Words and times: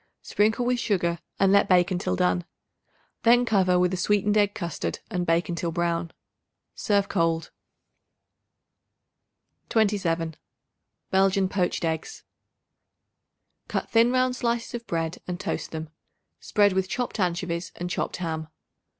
Sprinkle 0.23 0.65
with 0.65 0.79
sugar 0.79 1.19
and 1.39 1.51
let 1.51 1.69
bake 1.69 1.91
until 1.91 2.15
done. 2.15 2.43
Then 3.21 3.45
cover 3.45 3.77
with 3.77 3.93
a 3.93 3.97
sweetened 3.97 4.35
egg 4.35 4.55
custard 4.55 4.97
and 5.11 5.27
bake 5.27 5.47
until 5.47 5.71
brown. 5.71 6.11
Serve 6.73 7.07
cold. 7.07 7.51
27. 9.69 10.37
Belgian 11.11 11.47
Poached 11.47 11.85
Eggs. 11.85 12.23
Cut 13.67 13.91
thin 13.91 14.11
round 14.11 14.35
slices 14.35 14.73
of 14.73 14.87
bread 14.87 15.19
and 15.27 15.39
toast 15.39 15.69
them. 15.69 15.89
Spread 16.39 16.73
with 16.73 16.89
chopped 16.89 17.19
anchovies 17.19 17.71
and 17.75 17.87
chopped 17.87 18.17
ham. 18.17 18.47